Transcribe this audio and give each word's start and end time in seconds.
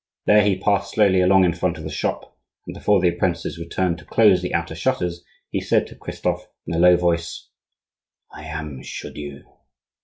There 0.25 0.41
he 0.41 0.57
passed 0.57 0.95
slowly 0.95 1.21
along 1.21 1.45
in 1.45 1.53
front 1.53 1.77
of 1.77 1.83
the 1.83 1.91
shop, 1.91 2.35
and 2.65 2.73
before 2.73 2.99
the 2.99 3.09
apprentices 3.09 3.59
returned 3.59 3.99
to 3.99 4.05
close 4.05 4.41
the 4.41 4.51
outer 4.51 4.73
shutters 4.73 5.23
he 5.51 5.61
said 5.61 5.85
to 5.85 5.95
Christophe 5.95 6.47
in 6.65 6.73
a 6.73 6.79
low 6.79 6.97
voice:— 6.97 7.49
"I 8.31 8.45
am 8.45 8.81
Chaudieu." 8.81 9.43